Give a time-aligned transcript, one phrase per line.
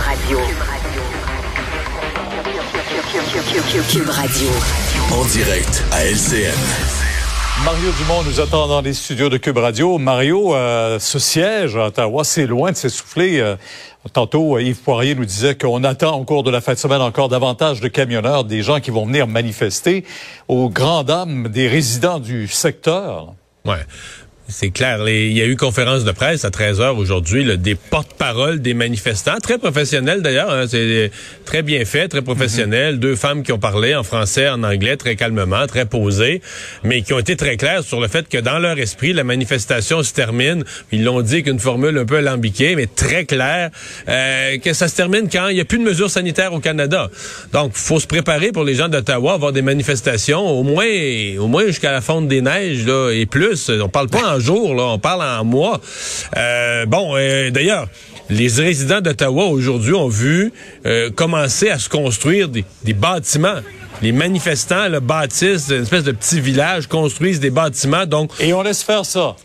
[0.00, 0.38] Radio.
[3.90, 4.48] Cube Radio.
[5.12, 6.54] En direct à LCN.
[7.64, 9.98] Mario Dumont nous attend dans les studios de Cube Radio.
[9.98, 13.40] Mario, euh, ce siège à Ottawa, c'est loin de s'essouffler.
[13.40, 13.56] Euh,
[14.12, 17.28] tantôt, Yves Poirier nous disait qu'on attend au cours de la fin de semaine encore
[17.28, 20.04] davantage de camionneurs, des gens qui vont venir manifester
[20.48, 23.34] aux grandes dames des résidents du secteur.
[23.66, 23.84] Ouais.
[24.50, 25.06] C'est clair.
[25.08, 29.38] il y a eu conférence de presse à 13 h aujourd'hui, des porte-paroles des manifestants,
[29.42, 30.50] très professionnels d'ailleurs.
[30.50, 31.10] Hein, c'est
[31.44, 32.98] très bien fait, très professionnel.
[32.98, 36.42] Deux femmes qui ont parlé en français, en anglais, très calmement, très posées,
[36.82, 40.02] mais qui ont été très claires sur le fait que dans leur esprit, la manifestation
[40.02, 40.64] se termine.
[40.90, 43.70] Ils l'ont dit qu'une formule un peu alambiquée, mais très claire,
[44.08, 47.08] euh, que ça se termine quand il n'y a plus de mesures sanitaires au Canada.
[47.52, 50.86] Donc, faut se préparer pour les gens d'Ottawa à avoir des manifestations, au moins,
[51.38, 53.70] au moins jusqu'à la fonte des neiges là, et plus.
[53.70, 55.80] On parle pas en on parle en mois.
[56.36, 57.88] Euh, bon, euh, d'ailleurs,
[58.28, 60.52] les résidents d'Ottawa aujourd'hui ont vu
[60.86, 63.60] euh, commencer à se construire des, des bâtiments
[64.02, 68.06] les manifestants le bâtissent une espèce de petit village, construisent des bâtiments.
[68.06, 69.36] Donc, et on laisse faire ça.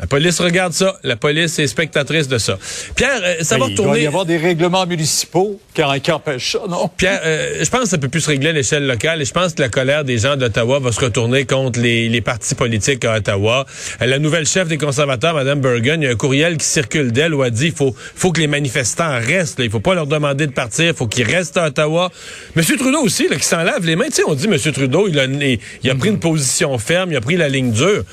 [0.00, 0.98] La police regarde ça.
[1.02, 2.58] La police est spectatrice de ça.
[2.96, 3.90] Pierre, euh, ça va il tourner.
[3.90, 6.90] Il doit y avoir des règlements municipaux qui empêchent ça, non?
[6.96, 9.32] Pierre, euh, je pense que ça peut plus se régler à l'échelle locale et je
[9.32, 13.04] pense que la colère des gens d'Ottawa va se retourner contre les, les partis politiques
[13.04, 13.66] à Ottawa.
[14.00, 17.12] Euh, la nouvelle chef des conservateurs, Mme Bergen, il y a un courriel qui circule
[17.12, 19.58] d'elle où elle dit il faut, faut que les manifestants restent.
[19.58, 19.66] Là.
[19.66, 20.86] Il faut pas leur demander de partir.
[20.86, 22.10] Il faut qu'ils restent à Ottawa.
[22.56, 22.62] M.
[22.64, 24.06] Trudeau aussi, là, qui s'en lave les mains.
[24.06, 24.56] Tu sais, on dit M.
[24.72, 28.04] Trudeau, il a, il a pris une position ferme, il a pris la ligne dure.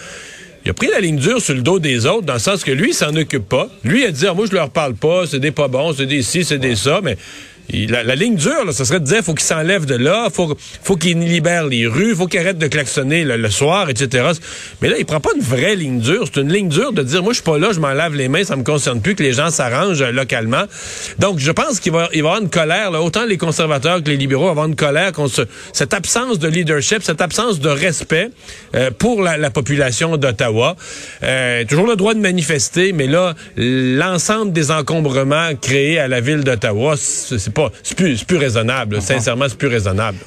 [0.67, 2.71] Il a pris la ligne dure sur le dos des autres, dans le sens que
[2.71, 3.69] lui, il s'en occupe pas.
[3.85, 6.05] Lui, il a dit, ah, moi, je leur parle pas, c'est des pas bons, c'est
[6.05, 7.15] des ci, c'est des ça, mais
[7.69, 10.95] la, ligne dure, là, ça serait de dire faut qu'il s'enlève de là, faut faut
[10.95, 14.29] qu'il libère les rues, faut qu'il arrête de klaxonner le, soir, etc.
[14.81, 16.25] Mais là, il prend pas une vraie ligne dure.
[16.31, 18.29] C'est une ligne dure de dire moi je suis pas là, je m'en lave les
[18.29, 20.63] mains, ça me concerne plus que les gens s'arrangent euh, localement.
[21.19, 22.91] Donc je pense qu'il va, il va avoir une colère.
[22.91, 26.47] Là, autant les conservateurs que les libéraux vont avoir une colère contre cette absence de
[26.47, 28.29] leadership, cette absence de respect
[28.75, 30.75] euh, pour la, la population d'Ottawa.
[31.23, 36.43] Euh, toujours le droit de manifester, mais là l'ensemble des encombrements créés à la ville
[36.43, 37.53] d'Ottawa, c'est
[37.83, 39.01] c'est plus, plus raisonnable.
[39.01, 40.17] Sincèrement, c'est plus raisonnable.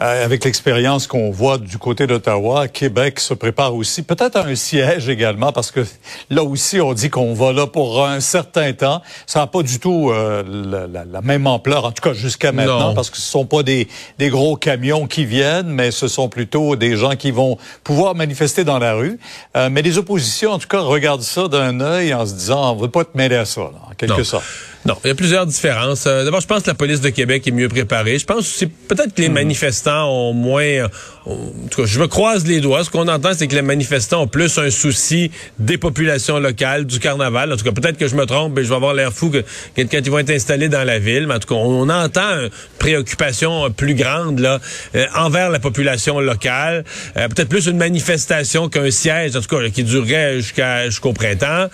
[0.00, 5.08] Euh, avec l'expérience qu'on voit du côté d'Ottawa, Québec se prépare aussi, peut-être un siège
[5.08, 5.84] également, parce que
[6.30, 9.02] là aussi, on dit qu'on va là pour un certain temps.
[9.26, 10.44] Ça n'a pas du tout euh,
[10.88, 13.88] la, même ampleur, en tout cas jusqu'à maintenant, parce que ce sont pas des,
[14.20, 18.62] des gros camions qui viennent, mais ce sont plutôt des gens qui vont pouvoir manifester
[18.62, 19.18] dans la rue.
[19.56, 22.76] Euh, mais les oppositions, en tout cas, regardent ça d'un œil en se disant, on
[22.76, 24.44] ne veut pas te mêler à ça, en quelque sorte.
[24.88, 26.06] Non, il y a plusieurs différences.
[26.06, 28.18] Euh, d'abord, je pense que la police de Québec est mieux préparée.
[28.18, 29.34] Je pense que peut-être que les hmm.
[29.34, 30.88] manifestants ont moins...
[31.28, 32.84] Euh, en tout cas, je me croise les doigts.
[32.84, 36.98] Ce qu'on entend, c'est que les manifestants ont plus un souci des populations locales, du
[36.98, 37.52] carnaval.
[37.52, 39.44] En tout cas, peut-être que je me trompe et je vais avoir l'air fou que,
[39.76, 41.26] quand ils vont être installés dans la ville.
[41.26, 44.60] Mais en tout cas, on, entend une préoccupation plus grande là
[44.94, 46.84] euh, envers la population locale.
[47.14, 51.68] peut-être plus une manifestation qu'un siège, en tout cas, qui durerait jusqu'à jusqu'au printemps.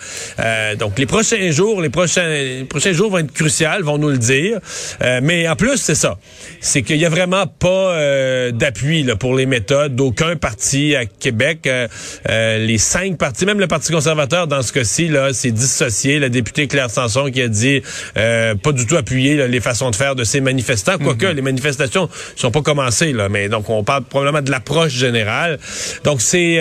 [0.79, 4.17] donc, les prochains jours, les prochains, les prochains jours vont être crucial, vont nous le
[4.17, 4.59] dire.
[5.01, 6.17] Euh, mais en plus, c'est ça.
[6.59, 11.67] C'est qu'il y a vraiment pas euh, d'appui pour les méthodes d'aucun parti à Québec.
[11.67, 16.19] Euh, les cinq partis, même le Parti conservateur, dans ce cas-ci, là, c'est dissocié.
[16.19, 17.81] La députée Claire Sanson qui a dit
[18.13, 20.97] pas du tout appuyer les façons de faire de ces manifestants.
[20.97, 21.35] Quoique, mm-hmm.
[21.35, 23.29] les manifestations sont pas commencées, là.
[23.29, 25.59] Mais donc, on parle probablement de l'approche générale.
[26.03, 26.59] Donc, c'est...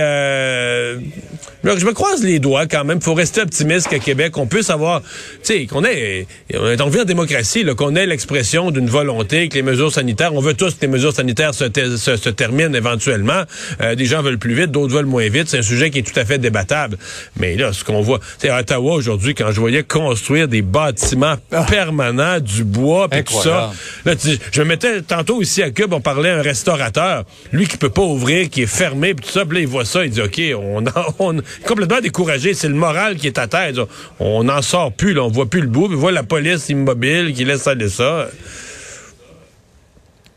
[1.65, 3.01] je me croise les doigts quand même.
[3.01, 5.03] faut rester optimiste qu'à Québec, on puisse avoir...
[5.03, 5.09] Tu
[5.43, 9.93] sais, qu'on ait on est en démocratie, qu'on ait l'expression d'une volonté, que les mesures
[9.93, 13.43] sanitaires, on veut tous que les mesures sanitaires se, se, terminent éventuellement.
[13.81, 15.49] Euh, des gens veulent plus vite, d'autres veulent moins vite.
[15.49, 16.99] C'est un sujet qui est tout à fait débattable.
[17.39, 21.37] Mais là, ce qu'on voit, c'est à Ottawa aujourd'hui, quand je voyais construire des bâtiments
[21.51, 21.67] ah.
[21.69, 23.73] permanents, du bois, et tout ça.
[24.05, 24.15] Là,
[24.53, 27.91] je me mettais tantôt ici à Cube, on parlait à un restaurateur, lui qui peut
[27.91, 30.21] pas ouvrir, qui est fermé, puis tout ça, puis là, il voit ça, il dit,
[30.21, 30.85] OK, on,
[31.19, 31.35] on
[31.67, 33.73] complètement découragé, c'est le moral qui est à terre.
[34.19, 37.33] On n'en sort plus, là, on voit plus le bout, puis voit la police immobile
[37.35, 38.29] qui laisse aller ça.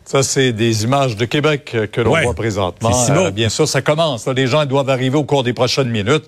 [0.08, 2.92] Ça, c'est des images de Québec que l'on voit présentement.
[3.10, 4.26] Euh, bien sûr, ça commence.
[4.26, 6.24] les gens doivent arriver au cours des prochaines minutes.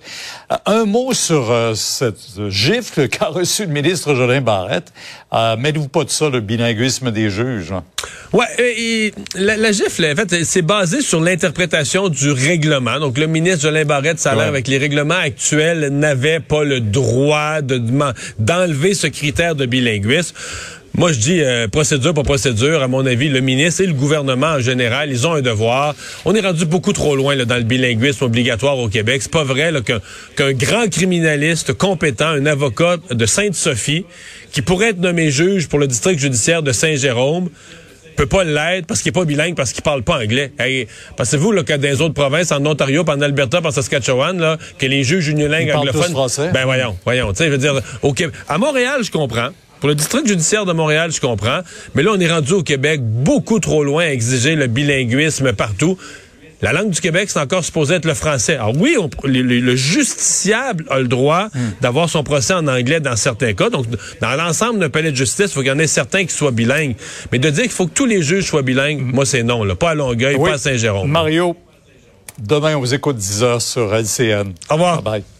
[0.52, 2.18] Euh, un mot sur euh, cette
[2.50, 4.92] gifle qu'a reçu le ministre Jolin Barrette.
[5.32, 7.72] Mêlez-vous pas de ça, le bilinguisme des juges?
[7.72, 7.82] Hein?
[8.34, 13.00] Ouais, la, gifle, en fait, c'est basé sur l'interprétation du règlement.
[13.00, 16.80] Donc, le ministre Jolin Barrette, ça a l'air avec les règlements actuels, n'avait pas le
[16.80, 17.80] droit de
[18.38, 20.34] d'enlever ce critère de bilinguisme.
[20.94, 22.82] Moi, je dis euh, procédure pour procédure.
[22.82, 25.94] À mon avis, le ministre et le gouvernement en général, ils ont un devoir.
[26.24, 29.22] On est rendu beaucoup trop loin là, dans le bilinguisme obligatoire au Québec.
[29.22, 29.72] C'est pas vrai
[30.36, 34.04] qu'un grand criminaliste compétent, un avocat de Sainte-Sophie,
[34.52, 37.50] qui pourrait être nommé juge pour le district judiciaire de Saint-Jérôme
[38.20, 40.52] peut pas l'être parce qu'il est pas bilingue, parce qu'il parle pas anglais.
[40.58, 40.86] Hey,
[41.16, 45.04] Pensez-vous que dans les autres provinces, en Ontario, en Alberta, en Saskatchewan, là, que les
[45.04, 46.10] juges unilingues anglophones...
[46.10, 46.50] français.
[46.52, 47.32] Ben voyons, voyons.
[47.32, 49.48] Tu sais, je veux dire, au Québec, à Montréal, je comprends.
[49.80, 51.60] Pour le district judiciaire de Montréal, je comprends.
[51.94, 55.96] Mais là, on est rendu au Québec beaucoup trop loin à exiger le bilinguisme partout.
[56.62, 58.56] La langue du Québec, c'est encore supposé être le français.
[58.56, 61.48] Alors oui, on, le, le, justiciable a le droit
[61.80, 63.70] d'avoir son procès en anglais dans certains cas.
[63.70, 63.86] Donc,
[64.20, 66.50] dans l'ensemble d'un palais de justice, il faut qu'il y en ait certains qui soient
[66.50, 66.96] bilingues.
[67.32, 69.64] Mais de dire qu'il faut que tous les juges soient bilingues, moi, c'est non.
[69.64, 69.74] Là.
[69.74, 70.50] Pas à Longueuil, Oui.
[70.50, 71.10] pas à Saint-Jérôme.
[71.10, 71.56] Mario,
[72.38, 74.52] demain, on vous écoute 10 heures sur LCN.
[74.68, 75.00] Au revoir.
[75.00, 75.39] Bye bye.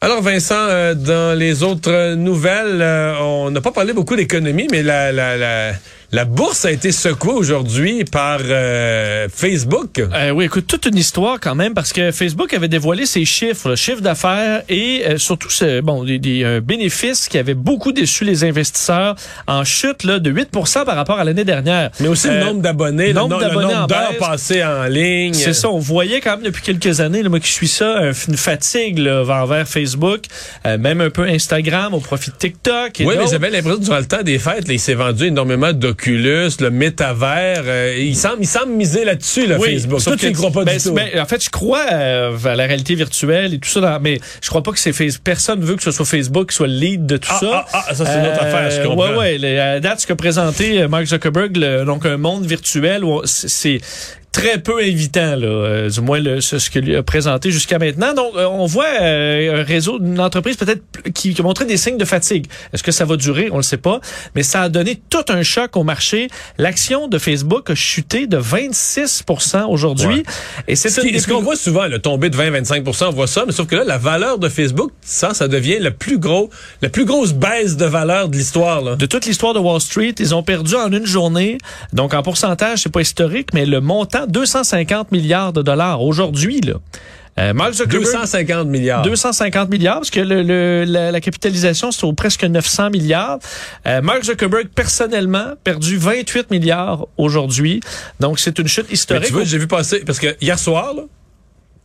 [0.00, 4.84] Alors Vincent, euh, dans les autres nouvelles, euh, on n'a pas parlé beaucoup d'économie, mais
[4.84, 5.72] la, la, la,
[6.10, 9.98] la bourse a été secouée aujourd'hui par euh, Facebook.
[9.98, 13.74] Euh, oui, écoute, toute une histoire quand même, parce que Facebook avait dévoilé ses chiffres,
[13.74, 18.42] chiffre d'affaires et euh, surtout ce, bon, des, des bénéfices qui avaient beaucoup déçu les
[18.44, 19.16] investisseurs
[19.46, 20.48] en chute là, de 8
[20.86, 21.90] par rapport à l'année dernière.
[22.00, 23.38] Mais aussi le Euh, nombre d'abonnés, le, nombre
[23.86, 25.34] d'heures passées en ligne.
[25.34, 28.12] C'est ça, on voyait quand même depuis quelques années, là, moi qui suis ça, un-
[28.28, 30.22] une fatigue là, envers Facebook,
[30.66, 33.00] euh, même un peu Instagram au profit de TikTok.
[33.00, 35.26] Et Oui, mais j'avais l'impression que durant le temps des fêtes, là, il s'est vendu
[35.26, 35.72] énormément
[36.06, 37.62] le métavers.
[37.66, 40.00] euh, il, semble, il semble miser là-dessus, là, Oui, Facebook.
[40.00, 40.92] sauf Toi, tu que- crois pas ben, du tout.
[40.92, 44.48] ben, en fait, je crois euh, à la réalité virtuelle et tout ça, mais je
[44.48, 45.22] crois pas que c'est Facebook.
[45.24, 47.66] Personne veut que ce soit Facebook qui soit le lead de tout Ah, ça.
[47.72, 49.16] ah, ah, ça, c'est une autre affaire, je comprends.
[49.16, 49.58] Ouais, ouais.
[49.58, 53.80] À date, ce qu'a présenté euh, Mark Zuckerberg, le- donc un monde virtuel, c'est
[54.38, 58.14] très peu invitant, là, euh, du moins le, ce, ce qu'il a présenté jusqu'à maintenant.
[58.14, 60.82] Donc, euh, on voit euh, un réseau, une entreprise peut-être
[61.12, 62.46] qui, qui a montré des signes de fatigue.
[62.72, 63.48] Est-ce que ça va durer?
[63.50, 64.00] On le sait pas.
[64.36, 66.28] Mais ça a donné tout un choc au marché.
[66.56, 70.18] L'action de Facebook a chuté de 26% aujourd'hui.
[70.18, 70.22] Ouais.
[70.68, 73.52] Et c'est Ce ce qu'on voit souvent, le tomber de 20-25 on voit ça, mais
[73.52, 76.48] sauf que là, la valeur de Facebook, ça, ça devient le plus gros,
[76.80, 78.96] la plus grosse baisse de valeur de l'histoire.
[78.96, 81.58] de toute l'histoire de Wall Street, ils ont perdu en une journée.
[81.92, 86.74] Donc en pourcentage, c'est pas historique, mais le montant 250 milliards de dollars aujourd'hui là.
[87.38, 89.02] Euh, Mark Zuckerberg 250 milliards.
[89.02, 93.38] 250 milliards, parce que le, le- la, la capitalisation, c'est au presque 900 milliards.
[93.86, 97.78] Euh, Mark Zuckerberg, personnellement, perdu 28 milliards aujourd'hui.
[98.18, 99.26] Donc, c'est une chute Mais historique.
[99.28, 100.94] tu vois, j'ai vu passer, parce que hier soir,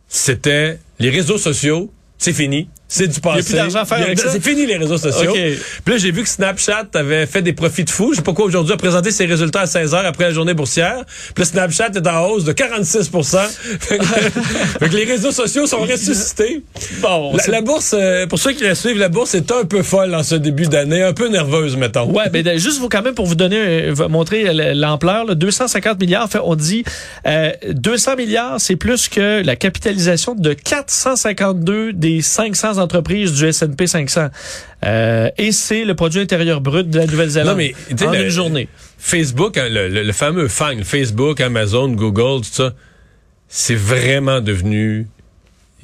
[0.08, 2.68] c'était les réseaux sociaux, c'est fini.
[2.96, 3.42] C'est du passé.
[3.42, 4.28] plus d'argent à faire Il y a- avec ça?
[4.30, 5.30] C'est fini les réseaux sociaux.
[5.32, 5.36] OK.
[5.84, 8.10] Puis là, j'ai vu que Snapchat avait fait des profits de fou.
[8.12, 10.54] Je sais pas quoi aujourd'hui a présenté ses résultats à 16 heures après la journée
[10.54, 11.04] boursière.
[11.34, 13.10] Puis là, Snapchat est en hausse de 46
[13.80, 16.62] fait, que, fait que les réseaux sociaux sont ressuscités.
[17.00, 20.14] Bon, La, bourse, euh, pour ceux qui la suivent, la bourse est un peu folle
[20.14, 22.10] en ce début d'année, un peu nerveuse, mettons.
[22.12, 25.98] Ouais, ben de- juste vous quand même pour vous donner, euh, montrer l'ampleur, là, 250
[26.00, 26.28] milliards.
[26.30, 26.84] Fait, on dit
[27.26, 33.86] euh, 200 milliards, c'est plus que la capitalisation de 452 des 500 entreprises du S&P
[33.86, 34.28] 500.
[34.84, 37.56] Euh, et c'est le produit intérieur brut de la Nouvelle-Zélande
[38.06, 38.68] en le- une journée.
[38.98, 42.74] Facebook, hein, le, le- le fameux FANG, Facebook, Amazon, Google, tout ça,
[43.48, 45.06] c'est vraiment devenu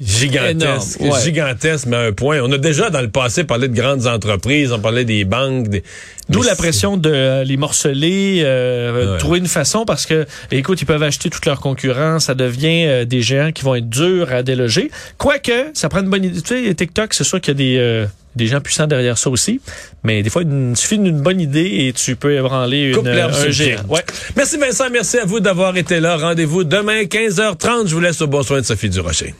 [0.01, 0.99] gigantesque.
[0.99, 1.09] Ouais.
[1.23, 2.39] Gigantesque, mais à un point.
[2.41, 5.67] On a déjà dans le passé parlé de grandes entreprises, on parlait des banques.
[5.69, 5.83] Des,
[6.29, 9.17] D'où la pression de euh, les morceler, euh, Ouais.
[9.19, 13.05] trouver une façon parce que, écoute, ils peuvent acheter toute leur concurrence, ça devient euh,
[13.05, 14.89] des géants qui vont être durs à déloger.
[15.17, 16.41] Quoique, ça prend une bonne idée.
[16.41, 18.05] Tu sais, TikTok, c'est sûr qu'il y a des, euh,
[18.37, 19.59] des gens puissants derrière ça aussi,
[20.05, 23.83] mais des fois, il suffit d'une bonne idée et tu peux ébranler une, un géant.
[23.83, 23.97] pied.
[24.37, 26.15] Merci Vincent, merci à vous d'avoir été là.
[26.15, 27.87] Rendez-vous demain 15h30.
[27.87, 29.35] Je vous laisse au bon soin de Sophie Durocher.